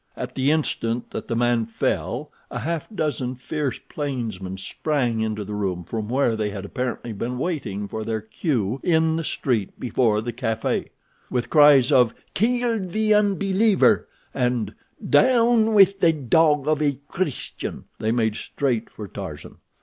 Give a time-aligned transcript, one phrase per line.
[0.17, 5.53] At the instant that the man fell a half dozen fierce plainsmen sprang into the
[5.53, 10.19] room from where they had apparently been waiting for their cue in the street before
[10.21, 10.87] the café.
[11.29, 14.73] With cries of "Kill the unbeliever!" and
[15.07, 19.57] "Down with the dog of a Christian!" they made straight for Tarzan.